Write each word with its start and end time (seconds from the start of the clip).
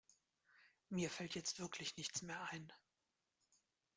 Mir 0.89 1.11
fällt 1.11 1.35
jetzt 1.35 1.59
wirklich 1.59 1.95
nichts 1.95 2.23
mehr 2.23 2.41
ein. 2.49 2.73